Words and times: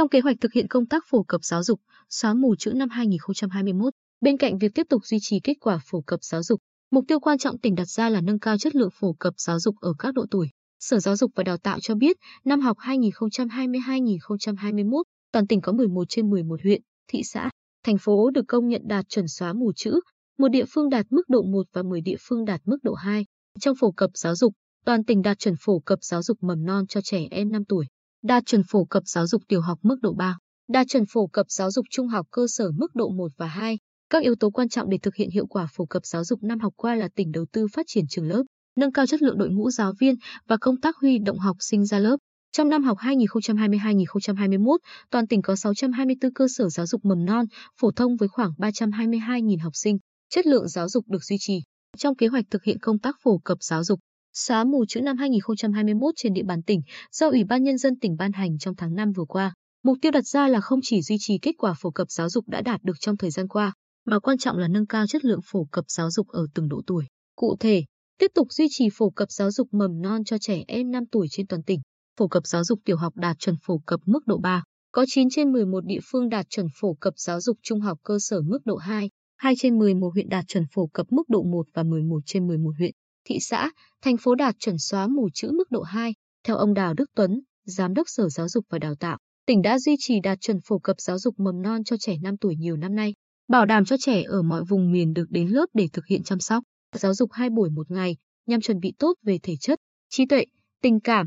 Trong 0.00 0.08
kế 0.08 0.20
hoạch 0.20 0.36
thực 0.40 0.52
hiện 0.52 0.68
công 0.68 0.86
tác 0.86 1.04
phổ 1.06 1.22
cập 1.22 1.44
giáo 1.44 1.62
dục, 1.62 1.80
xóa 2.10 2.34
mù 2.34 2.56
chữ 2.56 2.72
năm 2.72 2.88
2021, 2.88 3.94
bên 4.20 4.36
cạnh 4.36 4.58
việc 4.58 4.74
tiếp 4.74 4.86
tục 4.88 5.04
duy 5.04 5.18
trì 5.20 5.40
kết 5.40 5.54
quả 5.60 5.78
phổ 5.84 6.00
cập 6.00 6.20
giáo 6.22 6.42
dục, 6.42 6.60
mục 6.90 7.04
tiêu 7.08 7.20
quan 7.20 7.38
trọng 7.38 7.58
tỉnh 7.58 7.74
đặt 7.74 7.84
ra 7.84 8.08
là 8.08 8.20
nâng 8.20 8.38
cao 8.38 8.58
chất 8.58 8.76
lượng 8.76 8.90
phổ 8.92 9.12
cập 9.12 9.34
giáo 9.36 9.58
dục 9.58 9.74
ở 9.80 9.94
các 9.98 10.14
độ 10.14 10.26
tuổi. 10.30 10.48
Sở 10.78 10.98
Giáo 10.98 11.16
dục 11.16 11.30
và 11.34 11.44
Đào 11.44 11.56
tạo 11.56 11.80
cho 11.80 11.94
biết, 11.94 12.16
năm 12.44 12.60
học 12.60 12.76
2020-2021, 12.78 15.02
toàn 15.32 15.46
tỉnh 15.46 15.60
có 15.60 15.72
11 15.72 16.04
trên 16.08 16.30
11 16.30 16.62
huyện, 16.62 16.82
thị 17.08 17.22
xã, 17.24 17.50
thành 17.84 17.98
phố 17.98 18.30
được 18.30 18.44
công 18.48 18.68
nhận 18.68 18.82
đạt 18.84 19.08
chuẩn 19.08 19.28
xóa 19.28 19.52
mù 19.52 19.72
chữ, 19.76 20.00
một 20.38 20.48
địa 20.48 20.64
phương 20.74 20.88
đạt 20.88 21.06
mức 21.10 21.28
độ 21.28 21.42
1 21.42 21.66
và 21.72 21.82
10 21.82 22.00
địa 22.00 22.16
phương 22.20 22.44
đạt 22.44 22.60
mức 22.64 22.78
độ 22.82 22.94
2. 22.94 23.26
Trong 23.60 23.76
phổ 23.80 23.90
cập 23.90 24.10
giáo 24.14 24.34
dục, 24.34 24.52
toàn 24.84 25.04
tỉnh 25.04 25.22
đạt 25.22 25.38
chuẩn 25.38 25.54
phổ 25.60 25.78
cập 25.78 25.98
giáo 26.02 26.22
dục 26.22 26.38
mầm 26.40 26.64
non 26.64 26.86
cho 26.86 27.00
trẻ 27.00 27.26
em 27.30 27.52
5 27.52 27.64
tuổi, 27.64 27.86
đa 28.22 28.40
chuẩn 28.40 28.62
phổ 28.68 28.84
cập 28.84 29.02
giáo 29.06 29.26
dục 29.26 29.42
tiểu 29.48 29.60
học 29.60 29.78
mức 29.82 29.96
độ 30.02 30.12
3, 30.12 30.38
đa 30.68 30.84
chuẩn 30.84 31.04
phổ 31.06 31.26
cập 31.26 31.46
giáo 31.48 31.70
dục 31.70 31.84
trung 31.90 32.08
học 32.08 32.26
cơ 32.30 32.46
sở 32.48 32.70
mức 32.70 32.94
độ 32.94 33.08
1 33.08 33.32
và 33.36 33.46
2. 33.46 33.78
Các 34.10 34.22
yếu 34.22 34.34
tố 34.34 34.50
quan 34.50 34.68
trọng 34.68 34.90
để 34.90 34.98
thực 35.02 35.14
hiện 35.14 35.30
hiệu 35.30 35.46
quả 35.46 35.68
phổ 35.72 35.86
cập 35.86 36.06
giáo 36.06 36.24
dục 36.24 36.42
năm 36.42 36.60
học 36.60 36.72
qua 36.76 36.94
là 36.94 37.08
tỉnh 37.14 37.32
đầu 37.32 37.46
tư 37.52 37.66
phát 37.72 37.86
triển 37.88 38.04
trường 38.08 38.28
lớp, 38.28 38.42
nâng 38.76 38.92
cao 38.92 39.06
chất 39.06 39.22
lượng 39.22 39.38
đội 39.38 39.48
ngũ 39.50 39.70
giáo 39.70 39.92
viên 40.00 40.14
và 40.48 40.56
công 40.60 40.80
tác 40.80 40.96
huy 40.96 41.18
động 41.18 41.38
học 41.38 41.56
sinh 41.60 41.86
ra 41.86 41.98
lớp. 41.98 42.16
Trong 42.52 42.68
năm 42.68 42.84
học 42.84 42.98
2020-2021, 42.98 44.78
toàn 45.10 45.26
tỉnh 45.26 45.42
có 45.42 45.56
624 45.56 46.32
cơ 46.32 46.46
sở 46.48 46.68
giáo 46.68 46.86
dục 46.86 47.04
mầm 47.04 47.24
non, 47.24 47.46
phổ 47.80 47.90
thông 47.90 48.16
với 48.16 48.28
khoảng 48.28 48.50
322.000 48.58 49.62
học 49.62 49.72
sinh. 49.74 49.98
Chất 50.30 50.46
lượng 50.46 50.68
giáo 50.68 50.88
dục 50.88 51.04
được 51.08 51.24
duy 51.24 51.36
trì. 51.40 51.60
Trong 51.98 52.16
kế 52.16 52.26
hoạch 52.26 52.44
thực 52.50 52.64
hiện 52.64 52.78
công 52.78 52.98
tác 52.98 53.16
phổ 53.22 53.38
cập 53.38 53.58
giáo 53.60 53.84
dục, 53.84 54.00
xóa 54.34 54.64
mù 54.64 54.84
chữ 54.88 55.00
năm 55.00 55.16
2021 55.16 56.14
trên 56.16 56.32
địa 56.32 56.42
bàn 56.42 56.62
tỉnh 56.62 56.80
do 57.12 57.28
Ủy 57.28 57.44
ban 57.44 57.62
Nhân 57.62 57.78
dân 57.78 57.98
tỉnh 57.98 58.16
ban 58.16 58.32
hành 58.32 58.58
trong 58.58 58.76
tháng 58.76 58.94
5 58.94 59.12
vừa 59.12 59.24
qua. 59.24 59.54
Mục 59.84 59.98
tiêu 60.02 60.12
đặt 60.12 60.26
ra 60.26 60.48
là 60.48 60.60
không 60.60 60.80
chỉ 60.82 61.02
duy 61.02 61.16
trì 61.18 61.38
kết 61.38 61.52
quả 61.58 61.74
phổ 61.80 61.90
cập 61.90 62.10
giáo 62.10 62.28
dục 62.28 62.48
đã 62.48 62.60
đạt 62.60 62.82
được 62.82 63.00
trong 63.00 63.16
thời 63.16 63.30
gian 63.30 63.48
qua, 63.48 63.72
mà 64.06 64.18
quan 64.18 64.38
trọng 64.38 64.56
là 64.56 64.68
nâng 64.68 64.86
cao 64.86 65.06
chất 65.06 65.24
lượng 65.24 65.40
phổ 65.44 65.64
cập 65.64 65.84
giáo 65.88 66.10
dục 66.10 66.28
ở 66.28 66.46
từng 66.54 66.68
độ 66.68 66.82
tuổi. 66.86 67.04
Cụ 67.36 67.56
thể, 67.60 67.84
tiếp 68.18 68.30
tục 68.34 68.52
duy 68.52 68.66
trì 68.70 68.88
phổ 68.92 69.10
cập 69.10 69.30
giáo 69.30 69.50
dục 69.50 69.68
mầm 69.72 70.00
non 70.02 70.24
cho 70.24 70.38
trẻ 70.40 70.62
em 70.68 70.90
5 70.90 71.04
tuổi 71.12 71.26
trên 71.30 71.46
toàn 71.46 71.62
tỉnh. 71.62 71.80
Phổ 72.18 72.28
cập 72.28 72.46
giáo 72.46 72.64
dục 72.64 72.80
tiểu 72.84 72.96
học 72.96 73.16
đạt 73.16 73.38
chuẩn 73.38 73.56
phổ 73.62 73.78
cập 73.86 74.00
mức 74.06 74.26
độ 74.26 74.38
3, 74.38 74.62
có 74.92 75.04
9 75.08 75.28
trên 75.30 75.52
11 75.52 75.84
địa 75.84 76.00
phương 76.12 76.28
đạt 76.28 76.46
chuẩn 76.48 76.66
phổ 76.80 76.94
cập 76.94 77.14
giáo 77.16 77.40
dục 77.40 77.58
trung 77.62 77.80
học 77.80 77.98
cơ 78.02 78.18
sở 78.20 78.40
mức 78.42 78.58
độ 78.64 78.76
2, 78.76 79.10
2 79.36 79.54
trên 79.58 79.78
11 79.78 80.10
huyện 80.14 80.28
đạt 80.28 80.44
chuẩn 80.48 80.64
phổ 80.74 80.86
cập 80.86 81.06
mức 81.12 81.28
độ 81.28 81.42
1 81.42 81.66
và 81.74 81.82
11 81.82 82.20
trên 82.26 82.46
11 82.46 82.70
huyện, 82.78 82.92
thị 83.24 83.38
xã, 83.40 83.70
thành 84.02 84.16
phố 84.16 84.34
đạt 84.34 84.54
chuẩn 84.58 84.78
xóa 84.78 85.06
mù 85.06 85.28
chữ 85.34 85.50
mức 85.52 85.70
độ 85.70 85.82
2. 85.82 86.14
Theo 86.44 86.56
ông 86.56 86.74
Đào 86.74 86.94
Đức 86.94 87.10
Tuấn, 87.14 87.40
Giám 87.64 87.94
đốc 87.94 88.08
Sở 88.08 88.28
Giáo 88.28 88.48
dục 88.48 88.64
và 88.70 88.78
Đào 88.78 88.94
tạo, 88.94 89.18
tỉnh 89.46 89.62
đã 89.62 89.78
duy 89.78 89.96
trì 89.98 90.20
đạt 90.20 90.40
chuẩn 90.40 90.58
phổ 90.64 90.78
cập 90.78 91.00
giáo 91.00 91.18
dục 91.18 91.34
mầm 91.38 91.62
non 91.62 91.84
cho 91.84 91.96
trẻ 92.00 92.16
5 92.22 92.36
tuổi 92.36 92.56
nhiều 92.56 92.76
năm 92.76 92.94
nay, 92.94 93.14
bảo 93.48 93.66
đảm 93.66 93.84
cho 93.84 93.96
trẻ 94.00 94.22
ở 94.22 94.42
mọi 94.42 94.64
vùng 94.64 94.92
miền 94.92 95.12
được 95.12 95.26
đến 95.30 95.48
lớp 95.48 95.66
để 95.74 95.88
thực 95.92 96.06
hiện 96.06 96.22
chăm 96.22 96.40
sóc, 96.40 96.64
giáo 96.92 97.14
dục 97.14 97.32
hai 97.32 97.50
buổi 97.50 97.70
một 97.70 97.90
ngày, 97.90 98.16
nhằm 98.46 98.60
chuẩn 98.60 98.80
bị 98.80 98.92
tốt 98.98 99.14
về 99.22 99.38
thể 99.42 99.54
chất, 99.60 99.78
trí 100.10 100.26
tuệ, 100.26 100.44
tình 100.82 101.00
cảm, 101.00 101.26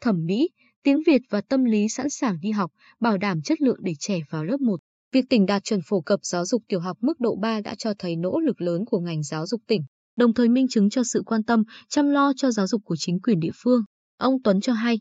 thẩm 0.00 0.24
mỹ, 0.24 0.48
tiếng 0.82 1.02
Việt 1.06 1.22
và 1.30 1.40
tâm 1.40 1.64
lý 1.64 1.88
sẵn 1.88 2.10
sàng 2.10 2.40
đi 2.40 2.50
học, 2.50 2.70
bảo 3.00 3.18
đảm 3.18 3.42
chất 3.42 3.60
lượng 3.60 3.78
để 3.82 3.92
trẻ 3.98 4.20
vào 4.30 4.44
lớp 4.44 4.60
1. 4.60 4.80
Việc 5.12 5.24
tỉnh 5.30 5.46
đạt 5.46 5.64
chuẩn 5.64 5.80
phổ 5.86 6.00
cập 6.00 6.20
giáo 6.22 6.46
dục 6.46 6.62
tiểu 6.68 6.80
học 6.80 6.96
mức 7.00 7.20
độ 7.20 7.36
3 7.42 7.60
đã 7.60 7.74
cho 7.78 7.94
thấy 7.98 8.16
nỗ 8.16 8.40
lực 8.40 8.60
lớn 8.60 8.84
của 8.84 9.00
ngành 9.00 9.22
giáo 9.22 9.46
dục 9.46 9.60
tỉnh, 9.66 9.82
đồng 10.16 10.34
thời 10.34 10.48
minh 10.48 10.68
chứng 10.68 10.90
cho 10.90 11.02
sự 11.04 11.22
quan 11.26 11.42
tâm, 11.42 11.62
chăm 11.88 12.10
lo 12.10 12.32
cho 12.36 12.50
giáo 12.50 12.66
dục 12.66 12.82
của 12.84 12.96
chính 12.96 13.20
quyền 13.20 13.40
địa 13.40 13.52
phương. 13.62 13.82
Ông 14.18 14.42
Tuấn 14.42 14.60
cho 14.60 14.72
hay, 14.72 15.00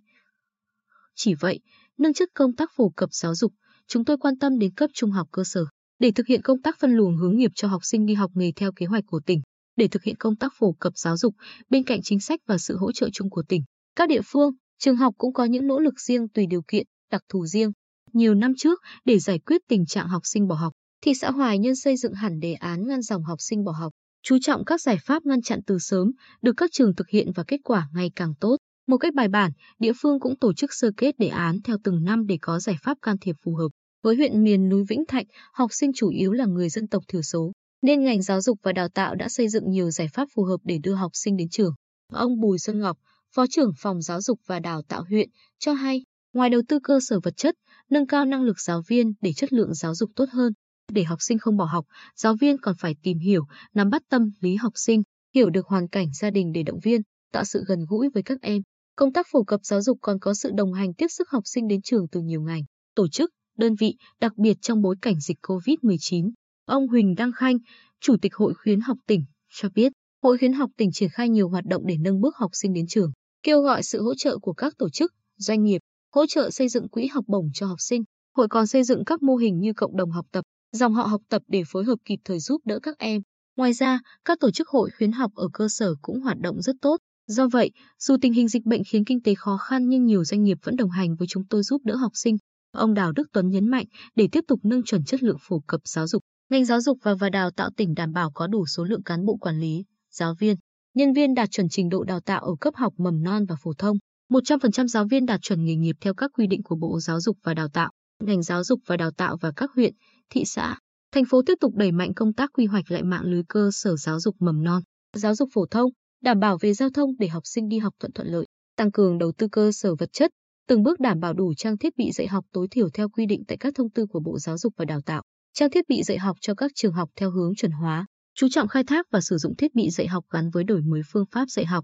chỉ 1.15 1.33
vậy, 1.33 1.59
nâng 1.97 2.13
chức 2.13 2.29
công 2.33 2.55
tác 2.55 2.69
phổ 2.75 2.89
cập 2.89 3.09
giáo 3.13 3.35
dục, 3.35 3.53
chúng 3.87 4.05
tôi 4.05 4.17
quan 4.17 4.37
tâm 4.37 4.59
đến 4.59 4.73
cấp 4.73 4.89
trung 4.93 5.11
học 5.11 5.27
cơ 5.31 5.43
sở 5.43 5.65
để 5.99 6.11
thực 6.11 6.27
hiện 6.27 6.41
công 6.41 6.61
tác 6.61 6.79
phân 6.79 6.91
luồng 6.91 7.17
hướng 7.17 7.37
nghiệp 7.37 7.51
cho 7.55 7.67
học 7.67 7.81
sinh 7.83 8.05
đi 8.05 8.13
học 8.13 8.31
nghề 8.33 8.51
theo 8.55 8.71
kế 8.71 8.85
hoạch 8.85 9.03
của 9.07 9.19
tỉnh. 9.25 9.41
Để 9.75 9.87
thực 9.87 10.03
hiện 10.03 10.15
công 10.19 10.35
tác 10.35 10.53
phổ 10.59 10.71
cập 10.71 10.93
giáo 10.97 11.17
dục, 11.17 11.35
bên 11.69 11.83
cạnh 11.83 12.01
chính 12.03 12.19
sách 12.19 12.39
và 12.47 12.57
sự 12.57 12.77
hỗ 12.77 12.91
trợ 12.91 13.09
chung 13.13 13.29
của 13.29 13.43
tỉnh, 13.49 13.63
các 13.95 14.09
địa 14.09 14.21
phương, 14.25 14.51
trường 14.77 14.95
học 14.95 15.13
cũng 15.17 15.33
có 15.33 15.45
những 15.45 15.67
nỗ 15.67 15.79
lực 15.79 15.99
riêng 15.99 16.29
tùy 16.29 16.45
điều 16.49 16.61
kiện, 16.67 16.85
đặc 17.11 17.21
thù 17.29 17.45
riêng. 17.45 17.71
Nhiều 18.13 18.35
năm 18.35 18.53
trước, 18.57 18.79
để 19.05 19.19
giải 19.19 19.39
quyết 19.39 19.61
tình 19.67 19.85
trạng 19.85 20.07
học 20.07 20.21
sinh 20.25 20.47
bỏ 20.47 20.55
học, 20.55 20.73
thị 21.01 21.13
xã 21.13 21.31
Hoài 21.31 21.59
Nhân 21.59 21.75
xây 21.75 21.97
dựng 21.97 22.13
hẳn 22.13 22.39
đề 22.39 22.53
án 22.53 22.87
ngăn 22.87 23.01
dòng 23.01 23.23
học 23.23 23.37
sinh 23.41 23.63
bỏ 23.63 23.71
học, 23.71 23.91
chú 24.23 24.37
trọng 24.41 24.65
các 24.65 24.81
giải 24.81 24.97
pháp 25.05 25.25
ngăn 25.25 25.41
chặn 25.41 25.59
từ 25.67 25.79
sớm, 25.79 26.11
được 26.41 26.53
các 26.57 26.69
trường 26.73 26.95
thực 26.95 27.09
hiện 27.09 27.31
và 27.35 27.43
kết 27.47 27.59
quả 27.63 27.87
ngày 27.93 28.11
càng 28.15 28.33
tốt. 28.39 28.57
Một 28.87 28.97
cách 28.97 29.13
bài 29.13 29.27
bản, 29.27 29.51
địa 29.79 29.93
phương 30.01 30.19
cũng 30.19 30.39
tổ 30.39 30.53
chức 30.53 30.69
sơ 30.73 30.91
kết 30.97 31.19
đề 31.19 31.27
án 31.27 31.61
theo 31.63 31.77
từng 31.83 32.03
năm 32.03 32.27
để 32.27 32.37
có 32.41 32.59
giải 32.59 32.75
pháp 32.83 32.97
can 33.01 33.17
thiệp 33.21 33.35
phù 33.43 33.55
hợp. 33.55 33.69
Với 34.03 34.15
huyện 34.15 34.43
miền 34.43 34.69
núi 34.69 34.83
Vĩnh 34.89 35.05
Thạnh, 35.07 35.25
học 35.53 35.69
sinh 35.73 35.91
chủ 35.95 36.09
yếu 36.09 36.31
là 36.31 36.45
người 36.45 36.69
dân 36.69 36.87
tộc 36.87 37.03
thiểu 37.07 37.21
số, 37.21 37.51
nên 37.81 38.03
ngành 38.03 38.21
giáo 38.21 38.41
dục 38.41 38.59
và 38.63 38.73
đào 38.73 38.89
tạo 38.89 39.15
đã 39.15 39.29
xây 39.29 39.49
dựng 39.49 39.69
nhiều 39.69 39.91
giải 39.91 40.07
pháp 40.13 40.27
phù 40.35 40.43
hợp 40.43 40.57
để 40.63 40.77
đưa 40.83 40.93
học 40.93 41.11
sinh 41.13 41.37
đến 41.37 41.47
trường. 41.51 41.73
Ông 42.13 42.39
Bùi 42.39 42.59
Xuân 42.59 42.79
Ngọc, 42.79 42.97
Phó 43.35 43.45
trưởng 43.49 43.71
phòng 43.77 44.01
giáo 44.01 44.21
dục 44.21 44.39
và 44.45 44.59
đào 44.59 44.81
tạo 44.87 45.03
huyện, 45.09 45.29
cho 45.59 45.73
hay, 45.73 46.03
ngoài 46.33 46.49
đầu 46.49 46.61
tư 46.67 46.79
cơ 46.83 46.99
sở 47.01 47.19
vật 47.23 47.33
chất, 47.37 47.55
nâng 47.89 48.07
cao 48.07 48.25
năng 48.25 48.43
lực 48.43 48.59
giáo 48.59 48.81
viên 48.87 49.13
để 49.21 49.33
chất 49.33 49.53
lượng 49.53 49.73
giáo 49.73 49.95
dục 49.95 50.09
tốt 50.15 50.25
hơn, 50.31 50.53
để 50.91 51.03
học 51.03 51.21
sinh 51.21 51.39
không 51.39 51.57
bỏ 51.57 51.65
học, 51.65 51.85
giáo 52.15 52.35
viên 52.35 52.57
còn 52.57 52.75
phải 52.79 52.95
tìm 53.03 53.19
hiểu, 53.19 53.45
nắm 53.73 53.89
bắt 53.89 54.01
tâm 54.09 54.31
lý 54.39 54.55
học 54.55 54.73
sinh, 54.75 55.03
hiểu 55.35 55.49
được 55.49 55.67
hoàn 55.67 55.87
cảnh 55.87 56.07
gia 56.13 56.29
đình 56.29 56.51
để 56.51 56.63
động 56.63 56.79
viên, 56.83 57.01
tạo 57.31 57.43
sự 57.43 57.63
gần 57.67 57.85
gũi 57.89 58.09
với 58.13 58.23
các 58.23 58.41
em. 58.41 58.61
Công 58.95 59.13
tác 59.13 59.27
phổ 59.31 59.43
cập 59.43 59.59
giáo 59.63 59.81
dục 59.81 59.97
còn 60.01 60.19
có 60.19 60.33
sự 60.33 60.51
đồng 60.53 60.73
hành 60.73 60.93
tiếp 60.93 61.07
sức 61.09 61.29
học 61.29 61.43
sinh 61.45 61.67
đến 61.67 61.81
trường 61.81 62.07
từ 62.07 62.21
nhiều 62.21 62.41
ngành, 62.41 62.63
tổ 62.95 63.07
chức, 63.07 63.29
đơn 63.57 63.75
vị, 63.75 63.95
đặc 64.21 64.37
biệt 64.37 64.57
trong 64.61 64.81
bối 64.81 64.95
cảnh 65.01 65.19
dịch 65.19 65.37
COVID-19. 65.41 66.31
Ông 66.65 66.87
Huỳnh 66.87 67.15
Đăng 67.15 67.31
Khanh, 67.31 67.57
Chủ 68.01 68.15
tịch 68.21 68.35
Hội 68.35 68.53
khuyến 68.53 68.81
học 68.81 68.97
tỉnh, 69.07 69.25
cho 69.53 69.69
biết, 69.75 69.91
Hội 70.23 70.37
khuyến 70.37 70.53
học 70.53 70.69
tỉnh 70.77 70.91
triển 70.91 71.09
khai 71.09 71.29
nhiều 71.29 71.49
hoạt 71.49 71.65
động 71.65 71.85
để 71.85 71.97
nâng 71.99 72.21
bước 72.21 72.35
học 72.35 72.51
sinh 72.53 72.73
đến 72.73 72.85
trường, 72.87 73.11
kêu 73.43 73.61
gọi 73.61 73.83
sự 73.83 74.03
hỗ 74.03 74.15
trợ 74.15 74.37
của 74.37 74.53
các 74.53 74.73
tổ 74.77 74.89
chức, 74.89 75.11
doanh 75.37 75.63
nghiệp, 75.63 75.81
hỗ 76.15 76.25
trợ 76.25 76.49
xây 76.49 76.69
dựng 76.69 76.89
quỹ 76.89 77.07
học 77.07 77.25
bổng 77.27 77.49
cho 77.53 77.67
học 77.67 77.77
sinh. 77.79 78.03
Hội 78.35 78.47
còn 78.47 78.67
xây 78.67 78.83
dựng 78.83 79.05
các 79.05 79.23
mô 79.23 79.35
hình 79.35 79.59
như 79.59 79.73
cộng 79.73 79.97
đồng 79.97 80.11
học 80.11 80.25
tập, 80.31 80.45
dòng 80.71 80.93
họ 80.93 81.03
học 81.03 81.21
tập 81.29 81.41
để 81.47 81.63
phối 81.67 81.83
hợp 81.83 81.95
kịp 82.05 82.19
thời 82.25 82.39
giúp 82.39 82.61
đỡ 82.65 82.79
các 82.83 82.97
em. 82.97 83.21
Ngoài 83.57 83.73
ra, 83.73 83.99
các 84.25 84.39
tổ 84.39 84.51
chức 84.51 84.67
hội 84.67 84.89
khuyến 84.97 85.11
học 85.11 85.31
ở 85.35 85.47
cơ 85.53 85.67
sở 85.69 85.95
cũng 86.01 86.21
hoạt 86.21 86.37
động 86.39 86.61
rất 86.61 86.75
tốt. 86.81 86.97
Do 87.27 87.47
vậy, 87.47 87.71
dù 87.99 88.17
tình 88.21 88.33
hình 88.33 88.47
dịch 88.47 88.65
bệnh 88.65 88.83
khiến 88.83 89.05
kinh 89.05 89.21
tế 89.21 89.35
khó 89.35 89.57
khăn 89.57 89.89
nhưng 89.89 90.05
nhiều 90.05 90.23
doanh 90.23 90.43
nghiệp 90.43 90.57
vẫn 90.63 90.75
đồng 90.75 90.89
hành 90.89 91.15
với 91.15 91.27
chúng 91.27 91.43
tôi 91.49 91.63
giúp 91.63 91.81
đỡ 91.85 91.95
học 91.95 92.11
sinh. 92.15 92.37
Ông 92.71 92.93
Đào 92.93 93.11
Đức 93.11 93.27
Tuấn 93.33 93.49
nhấn 93.49 93.67
mạnh, 93.67 93.85
để 94.15 94.27
tiếp 94.31 94.43
tục 94.47 94.59
nâng 94.63 94.83
chuẩn 94.83 95.03
chất 95.03 95.23
lượng 95.23 95.37
phổ 95.39 95.59
cập 95.67 95.81
giáo 95.85 96.07
dục, 96.07 96.21
ngành 96.49 96.65
giáo 96.65 96.81
dục 96.81 96.97
và 97.03 97.15
và 97.15 97.29
đào 97.29 97.51
tạo 97.51 97.69
tỉnh 97.77 97.93
đảm 97.93 98.11
bảo 98.11 98.31
có 98.31 98.47
đủ 98.47 98.65
số 98.65 98.83
lượng 98.83 99.03
cán 99.03 99.25
bộ 99.25 99.37
quản 99.37 99.59
lý, 99.59 99.83
giáo 100.11 100.35
viên, 100.39 100.55
nhân 100.93 101.13
viên 101.13 101.33
đạt 101.33 101.51
chuẩn 101.51 101.69
trình 101.69 101.89
độ 101.89 102.03
đào 102.03 102.19
tạo 102.19 102.41
ở 102.41 102.55
cấp 102.61 102.75
học 102.75 102.93
mầm 102.97 103.23
non 103.23 103.45
và 103.45 103.55
phổ 103.63 103.73
thông. 103.77 103.97
100% 104.31 104.87
giáo 104.87 105.05
viên 105.05 105.25
đạt 105.25 105.41
chuẩn 105.41 105.65
nghề 105.65 105.75
nghiệp 105.75 105.95
theo 106.01 106.13
các 106.13 106.31
quy 106.33 106.47
định 106.47 106.63
của 106.63 106.75
Bộ 106.75 106.99
Giáo 106.99 107.21
dục 107.21 107.37
và 107.43 107.53
Đào 107.53 107.67
tạo, 107.67 107.91
ngành 108.23 108.43
giáo 108.43 108.63
dục 108.63 108.79
và 108.85 108.97
đào 108.97 109.11
tạo 109.11 109.37
và 109.41 109.51
các 109.55 109.71
huyện, 109.75 109.93
thị 110.29 110.45
xã, 110.45 110.77
thành 111.11 111.25
phố 111.25 111.41
tiếp 111.45 111.55
tục 111.61 111.75
đẩy 111.75 111.91
mạnh 111.91 112.13
công 112.13 112.33
tác 112.33 112.49
quy 112.53 112.65
hoạch 112.65 112.91
lại 112.91 113.03
mạng 113.03 113.25
lưới 113.25 113.43
cơ 113.49 113.69
sở 113.73 113.95
giáo 113.95 114.19
dục 114.19 114.35
mầm 114.39 114.63
non, 114.63 114.81
giáo 115.15 115.35
dục 115.35 115.49
phổ 115.53 115.65
thông, 115.65 115.91
đảm 116.23 116.39
bảo 116.39 116.57
về 116.61 116.73
giao 116.73 116.89
thông 116.89 117.09
để 117.19 117.27
học 117.27 117.43
sinh 117.45 117.67
đi 117.67 117.79
học 117.79 117.93
thuận 117.99 118.11
thuận 118.11 118.27
lợi, 118.27 118.45
tăng 118.75 118.91
cường 118.91 119.17
đầu 119.17 119.31
tư 119.37 119.47
cơ 119.51 119.71
sở 119.71 119.95
vật 119.95 120.09
chất, 120.13 120.31
từng 120.67 120.83
bước 120.83 120.99
đảm 120.99 121.19
bảo 121.19 121.33
đủ 121.33 121.53
trang 121.53 121.77
thiết 121.77 121.97
bị 121.97 122.11
dạy 122.11 122.27
học 122.27 122.45
tối 122.51 122.67
thiểu 122.71 122.89
theo 122.93 123.09
quy 123.09 123.25
định 123.25 123.43
tại 123.47 123.57
các 123.57 123.75
thông 123.75 123.89
tư 123.89 124.05
của 124.05 124.19
Bộ 124.19 124.39
Giáo 124.39 124.57
dục 124.57 124.73
và 124.77 124.85
Đào 124.85 125.01
tạo, 125.01 125.23
trang 125.53 125.69
thiết 125.69 125.89
bị 125.89 126.03
dạy 126.03 126.17
học 126.17 126.37
cho 126.41 126.55
các 126.55 126.71
trường 126.75 126.93
học 126.93 127.09
theo 127.15 127.31
hướng 127.31 127.55
chuẩn 127.55 127.71
hóa, 127.71 128.05
chú 128.35 128.47
trọng 128.51 128.67
khai 128.67 128.83
thác 128.83 129.05
và 129.11 129.21
sử 129.21 129.37
dụng 129.37 129.55
thiết 129.55 129.75
bị 129.75 129.89
dạy 129.89 130.07
học 130.07 130.25
gắn 130.29 130.49
với 130.49 130.63
đổi 130.63 130.81
mới 130.81 131.01
phương 131.11 131.25
pháp 131.31 131.49
dạy 131.49 131.65
học, 131.65 131.83